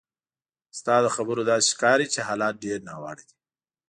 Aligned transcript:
ستا 0.79 0.95
له 1.03 1.09
خبرو 1.15 1.47
داسې 1.51 1.67
ښکاري 1.73 2.07
چې 2.13 2.19
حالات 2.27 2.55
ډېر 2.65 2.79
ناوړه 2.87 3.23
دي. 3.27 3.35